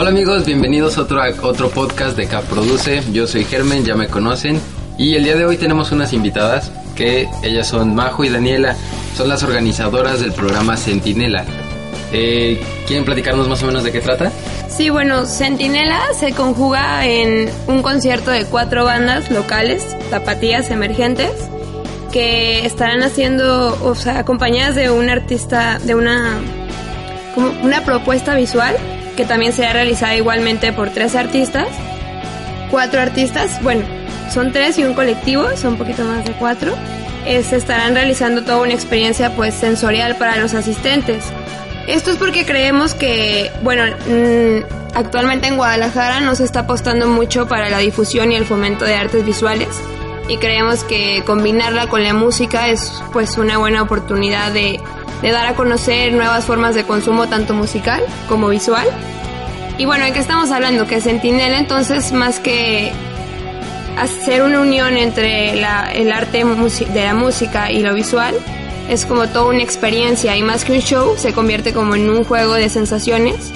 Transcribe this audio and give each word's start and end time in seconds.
Hola 0.00 0.10
amigos, 0.10 0.46
bienvenidos 0.46 0.96
a 0.96 1.00
otro, 1.02 1.20
otro 1.42 1.70
podcast 1.70 2.16
de 2.16 2.28
Cap 2.28 2.44
Produce. 2.44 3.02
Yo 3.12 3.26
soy 3.26 3.42
Germen, 3.42 3.84
ya 3.84 3.96
me 3.96 4.06
conocen. 4.06 4.60
Y 4.96 5.16
el 5.16 5.24
día 5.24 5.34
de 5.34 5.44
hoy 5.44 5.56
tenemos 5.56 5.90
unas 5.90 6.12
invitadas 6.12 6.70
que 6.94 7.28
ellas 7.42 7.66
son 7.66 7.96
Majo 7.96 8.22
y 8.22 8.28
Daniela. 8.28 8.76
Son 9.16 9.28
las 9.28 9.42
organizadoras 9.42 10.20
del 10.20 10.30
programa 10.30 10.76
Centinela. 10.76 11.44
Eh, 12.12 12.62
¿Quieren 12.86 13.04
platicarnos 13.04 13.48
más 13.48 13.60
o 13.64 13.66
menos 13.66 13.82
de 13.82 13.90
qué 13.90 14.00
trata? 14.00 14.30
Sí, 14.68 14.88
bueno, 14.88 15.26
Centinela 15.26 16.00
se 16.14 16.30
conjuga 16.30 17.04
en 17.04 17.50
un 17.66 17.82
concierto 17.82 18.30
de 18.30 18.44
cuatro 18.44 18.84
bandas 18.84 19.32
locales, 19.32 19.96
tapatías 20.10 20.70
emergentes, 20.70 21.32
que 22.12 22.64
estarán 22.64 23.02
haciendo, 23.02 23.76
o 23.82 23.96
sea, 23.96 24.20
acompañadas 24.20 24.76
de 24.76 24.90
un 24.90 25.10
artista, 25.10 25.80
de 25.80 25.96
una, 25.96 26.38
como 27.34 27.50
una 27.64 27.84
propuesta 27.84 28.36
visual 28.36 28.76
que 29.18 29.24
también 29.24 29.52
será 29.52 29.72
realizada 29.72 30.14
igualmente 30.14 30.72
por 30.72 30.90
tres 30.90 31.16
artistas, 31.16 31.66
cuatro 32.70 33.00
artistas, 33.00 33.60
bueno, 33.64 33.84
son 34.32 34.52
tres 34.52 34.78
y 34.78 34.84
un 34.84 34.94
colectivo, 34.94 35.44
son 35.56 35.72
un 35.72 35.78
poquito 35.78 36.04
más 36.04 36.24
de 36.24 36.30
cuatro, 36.34 36.72
se 37.24 37.56
estarán 37.56 37.96
realizando 37.96 38.44
toda 38.44 38.58
una 38.58 38.74
experiencia 38.74 39.34
pues 39.34 39.54
sensorial 39.54 40.14
para 40.14 40.36
los 40.36 40.54
asistentes. 40.54 41.24
Esto 41.88 42.12
es 42.12 42.16
porque 42.16 42.46
creemos 42.46 42.94
que, 42.94 43.50
bueno, 43.64 43.82
mm, 44.06 44.94
actualmente 44.94 45.48
en 45.48 45.56
Guadalajara 45.56 46.20
no 46.20 46.36
se 46.36 46.44
está 46.44 46.60
apostando 46.60 47.08
mucho 47.08 47.48
para 47.48 47.70
la 47.70 47.78
difusión 47.78 48.30
y 48.30 48.36
el 48.36 48.44
fomento 48.44 48.84
de 48.84 48.94
artes 48.94 49.24
visuales 49.24 49.68
y 50.28 50.36
creemos 50.36 50.84
que 50.84 51.24
combinarla 51.26 51.88
con 51.88 52.04
la 52.04 52.14
música 52.14 52.68
es 52.68 53.02
pues 53.12 53.36
una 53.36 53.58
buena 53.58 53.82
oportunidad 53.82 54.52
de 54.52 54.78
de 55.22 55.30
dar 55.30 55.46
a 55.46 55.54
conocer 55.54 56.12
nuevas 56.12 56.44
formas 56.44 56.74
de 56.74 56.84
consumo 56.84 57.28
tanto 57.28 57.54
musical 57.54 58.02
como 58.28 58.48
visual. 58.48 58.86
Y 59.76 59.84
bueno, 59.84 60.04
¿de 60.04 60.12
qué 60.12 60.18
estamos 60.18 60.50
hablando? 60.50 60.86
Que 60.86 61.00
Sentinela 61.00 61.58
entonces 61.58 62.12
más 62.12 62.40
que 62.40 62.92
hacer 63.96 64.42
una 64.42 64.60
unión 64.60 64.96
entre 64.96 65.52
el 65.52 65.64
arte 66.12 66.44
de 66.44 67.04
la 67.04 67.14
música 67.14 67.70
y 67.70 67.80
lo 67.80 67.94
visual, 67.94 68.34
es 68.88 69.04
como 69.06 69.28
toda 69.28 69.46
una 69.46 69.62
experiencia 69.62 70.36
y 70.36 70.42
más 70.42 70.64
que 70.64 70.72
un 70.72 70.80
show 70.80 71.14
se 71.16 71.32
convierte 71.32 71.72
como 71.72 71.94
en 71.94 72.08
un 72.08 72.24
juego 72.24 72.54
de 72.54 72.68
sensaciones 72.68 73.52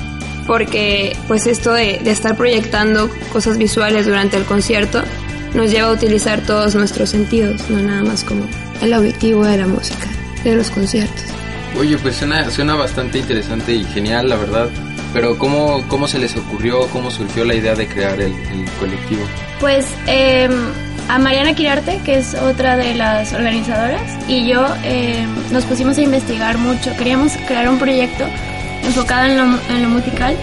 porque 0.46 1.16
pues 1.28 1.46
esto 1.46 1.72
de, 1.72 2.00
de 2.02 2.10
estar 2.10 2.36
proyectando 2.36 3.08
cosas 3.32 3.56
visuales 3.56 4.06
durante 4.06 4.36
el 4.36 4.44
concierto 4.44 5.02
nos 5.54 5.70
lleva 5.70 5.88
a 5.88 5.92
utilizar 5.92 6.40
todos 6.40 6.74
nuestros 6.74 7.10
sentidos, 7.10 7.68
no 7.70 7.80
nada 7.80 8.02
más 8.02 8.24
como 8.24 8.44
el 8.80 8.92
objetivo 8.94 9.44
de 9.44 9.58
la 9.58 9.66
música, 9.66 10.06
de 10.44 10.56
los 10.56 10.70
conciertos. 10.70 11.41
Oye, 11.78 11.96
pues 11.98 12.16
suena, 12.16 12.50
suena 12.50 12.74
bastante 12.74 13.18
interesante 13.18 13.72
y 13.74 13.84
genial, 13.84 14.28
la 14.28 14.36
verdad. 14.36 14.68
Pero 15.12 15.38
¿cómo, 15.38 15.82
cómo 15.88 16.08
se 16.08 16.18
les 16.18 16.36
ocurrió, 16.36 16.86
cómo 16.88 17.10
surgió 17.10 17.44
la 17.44 17.54
idea 17.54 17.74
de 17.74 17.86
crear 17.86 18.20
el, 18.20 18.32
colectivo? 18.78 19.22
Pues 19.60 19.86
eh, 20.06 20.48
a 21.08 21.18
Mariana 21.18 21.54
Quirarte, 21.54 22.00
que 22.04 22.16
es 22.16 22.34
otra 22.34 22.76
de 22.76 22.94
las 22.94 23.32
organizadoras, 23.32 24.02
y 24.28 24.48
yo 24.48 24.66
eh, 24.84 25.26
nos 25.50 25.64
pusimos 25.64 25.98
a 25.98 26.02
investigar 26.02 26.56
mucho. 26.58 26.94
Queríamos 26.96 27.32
crear 27.46 27.68
un 27.68 27.78
proyecto 27.78 28.24
enfocado 28.82 29.26
en 29.26 29.36
lo, 29.36 29.58
en 29.68 29.82
lo 29.82 29.88
musical, 29.90 30.34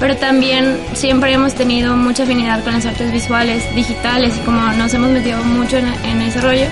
pero 0.00 0.16
también 0.16 0.78
siempre 0.94 1.32
hemos 1.32 1.54
tenido 1.54 1.96
mucha 1.96 2.22
afinidad 2.22 2.64
con 2.64 2.72
las 2.72 2.86
artes 2.86 3.12
visuales, 3.12 3.62
digitales, 3.74 4.36
y 4.36 4.40
como 4.40 4.60
nos 4.72 4.92
hemos 4.94 5.10
metido 5.10 5.42
mucho 5.44 5.76
en, 5.76 5.86
en 6.04 6.22
ese 6.22 6.40
rollo, 6.40 6.66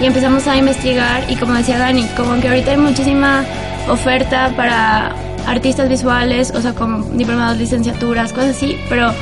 y 0.00 0.06
empezamos 0.06 0.46
a 0.46 0.56
investigar 0.56 1.30
y 1.30 1.36
como 1.36 1.54
decía 1.54 1.78
Dani, 1.78 2.06
como 2.16 2.40
que 2.40 2.48
ahorita 2.48 2.72
hay 2.72 2.76
muchísima 2.76 3.44
oferta 3.88 4.52
para 4.56 5.14
artistas 5.46 5.88
visuales, 5.88 6.52
o 6.54 6.60
sea, 6.60 6.74
como 6.74 7.04
diplomados, 7.16 7.56
licenciaturas, 7.56 8.32
cosas 8.32 8.56
así, 8.56 8.76
pero 8.88 9.12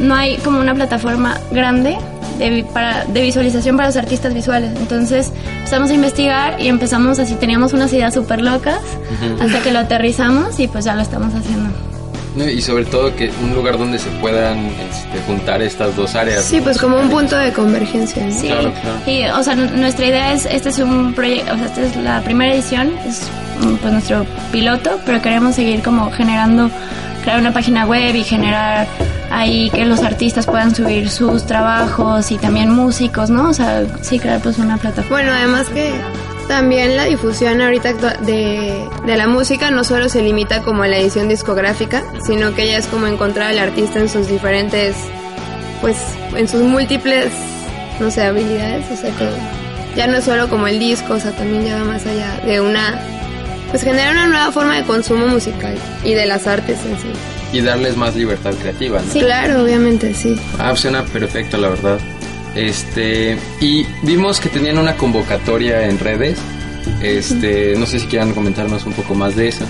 no 0.00 0.14
hay 0.14 0.38
como 0.38 0.58
una 0.58 0.74
plataforma 0.74 1.38
grande 1.50 1.98
de, 2.38 2.64
para, 2.72 3.04
de 3.04 3.20
visualización 3.20 3.76
para 3.76 3.88
los 3.88 3.96
artistas 3.96 4.32
visuales. 4.32 4.72
Entonces 4.76 5.32
empezamos 5.58 5.90
a 5.90 5.94
investigar 5.94 6.60
y 6.60 6.68
empezamos 6.68 7.18
así, 7.18 7.34
teníamos 7.34 7.72
unas 7.72 7.92
ideas 7.92 8.14
súper 8.14 8.40
locas 8.40 8.80
hasta 9.40 9.60
que 9.60 9.70
lo 9.70 9.80
aterrizamos 9.80 10.58
y 10.58 10.66
pues 10.66 10.84
ya 10.84 10.94
lo 10.94 11.02
estamos 11.02 11.34
haciendo. 11.34 11.89
Y 12.36 12.62
sobre 12.62 12.84
todo 12.84 13.14
que 13.16 13.30
un 13.42 13.54
lugar 13.54 13.76
donde 13.76 13.98
se 13.98 14.08
puedan 14.20 14.58
este, 14.66 15.20
juntar 15.26 15.62
estas 15.62 15.96
dos 15.96 16.14
áreas. 16.14 16.44
Sí, 16.44 16.60
pues 16.60 16.78
como 16.78 16.98
un 16.98 17.10
punto 17.10 17.36
de 17.36 17.52
convergencia. 17.52 18.30
Sí, 18.30 18.46
claro, 18.46 18.72
y 19.06 19.24
o 19.24 19.42
sea, 19.42 19.56
nuestra 19.56 20.06
idea 20.06 20.32
es, 20.32 20.46
este 20.46 20.68
es 20.68 20.78
un 20.78 21.12
proyecto, 21.12 21.52
o 21.52 21.56
sea, 21.56 21.66
esta 21.66 21.82
es 21.82 21.96
la 21.96 22.20
primera 22.22 22.54
edición, 22.54 22.92
es 23.06 23.28
mm, 23.60 23.74
pues 23.76 23.92
nuestro 23.92 24.26
piloto, 24.52 25.00
pero 25.04 25.20
queremos 25.20 25.56
seguir 25.56 25.82
como 25.82 26.10
generando, 26.12 26.70
crear 27.22 27.40
una 27.40 27.52
página 27.52 27.84
web 27.84 28.14
y 28.14 28.22
generar 28.22 28.86
ahí 29.30 29.70
que 29.70 29.84
los 29.84 30.02
artistas 30.02 30.46
puedan 30.46 30.74
subir 30.74 31.10
sus 31.10 31.46
trabajos 31.46 32.30
y 32.30 32.38
también 32.38 32.70
músicos, 32.70 33.30
¿no? 33.30 33.48
O 33.50 33.54
sea, 33.54 33.84
sí, 34.02 34.18
crear 34.18 34.40
pues 34.40 34.58
una 34.58 34.76
plataforma. 34.76 35.16
Bueno, 35.16 35.32
además 35.32 35.68
que 35.68 35.92
también 36.50 36.96
la 36.96 37.04
difusión 37.04 37.60
ahorita 37.60 37.92
de, 37.92 38.84
de, 39.06 39.16
la 39.16 39.28
música 39.28 39.70
no 39.70 39.84
solo 39.84 40.08
se 40.08 40.20
limita 40.20 40.62
como 40.62 40.82
a 40.82 40.88
la 40.88 40.98
edición 40.98 41.28
discográfica, 41.28 42.02
sino 42.26 42.56
que 42.56 42.66
ya 42.66 42.76
es 42.76 42.88
como 42.88 43.06
encontrar 43.06 43.52
al 43.52 43.58
artista 43.60 44.00
en 44.00 44.08
sus 44.08 44.26
diferentes, 44.26 44.96
pues, 45.80 45.96
en 46.34 46.48
sus 46.48 46.62
múltiples, 46.62 47.32
no 48.00 48.10
sé, 48.10 48.22
habilidades, 48.22 48.90
o 48.90 48.96
sea 48.96 49.16
que 49.16 49.28
ya 49.94 50.08
no 50.08 50.16
es 50.16 50.24
solo 50.24 50.48
como 50.48 50.66
el 50.66 50.80
disco, 50.80 51.14
o 51.14 51.20
sea, 51.20 51.30
también 51.30 51.64
ya 51.64 51.76
va 51.76 51.84
más 51.84 52.04
allá 52.04 52.40
de 52.44 52.60
una, 52.60 53.00
pues 53.70 53.84
generar 53.84 54.10
una 54.10 54.26
nueva 54.26 54.50
forma 54.50 54.74
de 54.76 54.82
consumo 54.82 55.28
musical 55.28 55.76
y 56.02 56.14
de 56.14 56.26
las 56.26 56.48
artes 56.48 56.80
en 56.84 56.98
sí. 56.98 57.12
Y 57.52 57.60
darles 57.60 57.96
más 57.96 58.16
libertad 58.16 58.54
creativa, 58.54 59.00
¿no? 59.00 59.12
Sí, 59.12 59.20
claro, 59.20 59.62
obviamente, 59.62 60.14
sí. 60.14 60.36
Ah, 60.58 60.74
suena 60.74 61.04
perfecto, 61.04 61.58
la 61.58 61.68
verdad. 61.68 62.00
Este, 62.54 63.38
y 63.60 63.86
vimos 64.02 64.40
que 64.40 64.48
tenían 64.48 64.78
una 64.78 64.96
convocatoria 64.96 65.88
en 65.88 65.98
redes. 65.98 66.38
Este, 67.02 67.74
no 67.76 67.86
sé 67.86 68.00
si 68.00 68.06
quieran 68.06 68.32
comentarnos 68.32 68.84
un 68.86 68.92
poco 68.92 69.14
más 69.14 69.36
de 69.36 69.48
eso. 69.48 69.64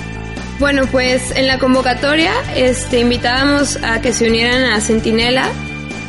Bueno, 0.58 0.82
pues 0.90 1.34
en 1.36 1.46
la 1.46 1.58
convocatoria 1.58 2.32
este, 2.54 3.00
invitábamos 3.00 3.78
a 3.82 4.00
que 4.00 4.12
se 4.12 4.28
unieran 4.28 4.64
a 4.64 4.80
Centinela, 4.80 5.48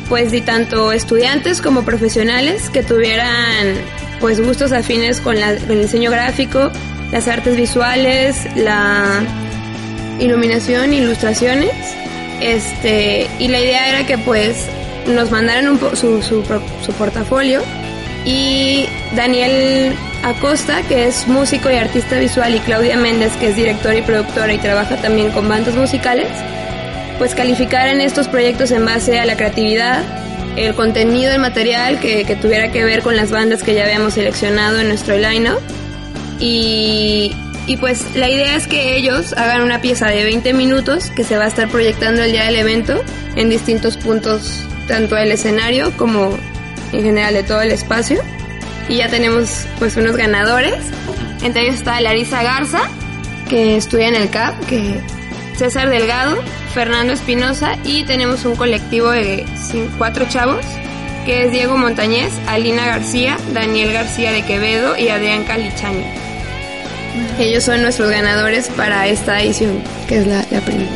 pues 0.08 0.30
de 0.30 0.42
tanto 0.42 0.92
estudiantes 0.92 1.62
como 1.62 1.84
profesionales 1.84 2.68
que 2.68 2.82
tuvieran 2.82 3.78
pues 4.20 4.40
gustos 4.40 4.72
afines 4.72 5.20
con, 5.20 5.40
la, 5.40 5.56
con 5.56 5.72
el 5.72 5.82
diseño 5.82 6.10
gráfico, 6.10 6.70
las 7.10 7.28
artes 7.28 7.56
visuales, 7.56 8.36
la 8.54 9.22
iluminación, 10.20 10.92
ilustraciones. 10.92 11.72
Este, 12.40 13.28
y 13.38 13.48
la 13.48 13.60
idea 13.60 13.88
era 13.88 14.06
que 14.06 14.18
pues 14.18 14.66
nos 15.06 15.30
mandaron 15.30 15.68
un 15.68 15.78
su, 15.96 16.22
su, 16.22 16.42
su, 16.42 16.92
portafolio 16.92 17.62
y 18.24 18.86
Daniel 19.16 19.94
Acosta, 20.22 20.82
que 20.82 21.06
es 21.06 21.26
músico 21.26 21.70
y 21.70 21.74
artista 21.74 22.18
visual, 22.18 22.54
y 22.54 22.60
Claudia 22.60 22.96
Méndez, 22.96 23.32
que 23.38 23.48
es 23.48 23.56
directora 23.56 23.96
y 23.96 24.02
productora 24.02 24.52
y 24.52 24.58
trabaja 24.58 24.96
también 24.96 25.30
con 25.30 25.48
bandas 25.48 25.74
musicales, 25.74 26.28
pues 27.18 27.34
calificaran 27.34 28.00
estos 28.00 28.28
proyectos 28.28 28.70
en 28.70 28.84
base 28.84 29.18
a 29.18 29.24
la 29.24 29.36
creatividad, 29.36 30.02
el 30.56 30.74
contenido, 30.74 31.32
el 31.32 31.40
material 31.40 31.98
que, 31.98 32.24
que 32.24 32.36
tuviera 32.36 32.70
que 32.70 32.84
ver 32.84 33.02
con 33.02 33.16
las 33.16 33.30
bandas 33.30 33.62
que 33.62 33.74
ya 33.74 33.84
habíamos 33.84 34.14
seleccionado 34.14 34.78
en 34.80 34.88
nuestro 34.88 35.16
line-up. 35.16 35.60
Y, 36.38 37.32
y 37.66 37.76
pues 37.76 38.16
la 38.16 38.28
idea 38.28 38.56
es 38.56 38.66
que 38.66 38.96
ellos 38.96 39.32
hagan 39.34 39.62
una 39.62 39.80
pieza 39.80 40.08
de 40.08 40.24
20 40.24 40.52
minutos 40.52 41.10
que 41.10 41.24
se 41.24 41.36
va 41.36 41.44
a 41.44 41.48
estar 41.48 41.68
proyectando 41.68 42.22
el 42.22 42.32
día 42.32 42.44
del 42.44 42.56
evento 42.56 43.00
en 43.36 43.48
distintos 43.48 43.96
puntos 43.96 44.66
tanto 44.92 45.16
el 45.16 45.32
escenario 45.32 45.90
como 45.96 46.36
en 46.92 47.02
general 47.02 47.32
de 47.32 47.42
todo 47.42 47.62
el 47.62 47.72
espacio. 47.72 48.20
Y 48.90 48.96
ya 48.96 49.08
tenemos 49.08 49.66
pues 49.78 49.96
unos 49.96 50.18
ganadores. 50.18 50.74
Entre 51.42 51.62
ellos 51.62 51.76
está 51.76 51.98
Larisa 52.02 52.42
Garza, 52.42 52.82
que 53.48 53.78
estudia 53.78 54.08
en 54.08 54.16
el 54.16 54.28
CAP, 54.28 54.66
que 54.66 55.00
César 55.56 55.88
Delgado, 55.88 56.36
Fernando 56.74 57.14
Espinosa 57.14 57.78
y 57.84 58.04
tenemos 58.04 58.44
un 58.44 58.54
colectivo 58.54 59.10
de 59.10 59.46
cuatro 59.96 60.26
chavos, 60.28 60.62
que 61.24 61.46
es 61.46 61.52
Diego 61.52 61.78
Montañez, 61.78 62.30
Alina 62.46 62.84
García, 62.84 63.38
Daniel 63.54 63.94
García 63.94 64.30
de 64.30 64.42
Quevedo 64.42 64.98
y 64.98 65.08
Adrián 65.08 65.44
Calichani. 65.44 66.04
Ellos 67.38 67.64
son 67.64 67.80
nuestros 67.80 68.10
ganadores 68.10 68.68
para 68.68 69.08
esta 69.08 69.40
edición, 69.40 69.82
que 70.06 70.18
es 70.18 70.26
la, 70.26 70.44
la 70.50 70.60
primera. 70.60 70.90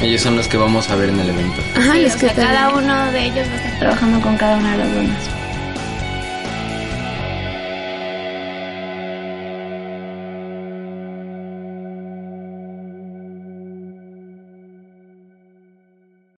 Ellos 0.00 0.20
son 0.20 0.36
los 0.36 0.48
que 0.48 0.56
vamos 0.56 0.90
a 0.90 0.96
ver 0.96 1.08
en 1.08 1.20
el 1.20 1.30
evento. 1.30 1.62
Ajá, 1.76 1.98
que 2.16 2.28
cada 2.32 2.74
uno 2.74 3.12
de 3.12 3.26
ellos 3.26 3.48
va 3.48 3.52
a 3.52 3.56
estar 3.56 3.78
trabajando 3.78 4.20
con 4.20 4.36
cada 4.36 4.56
una 4.56 4.72
de 4.72 4.78
las 4.78 4.94
bandas. 4.94 5.43